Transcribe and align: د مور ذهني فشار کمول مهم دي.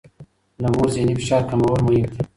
د 0.61 0.63
مور 0.73 0.87
ذهني 0.95 1.13
فشار 1.19 1.41
کمول 1.49 1.79
مهم 1.85 2.05
دي. 2.11 2.19